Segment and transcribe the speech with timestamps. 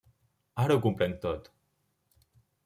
[0.63, 1.51] Ara ho comprenc tot!